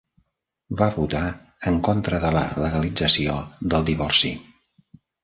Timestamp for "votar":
0.93-1.19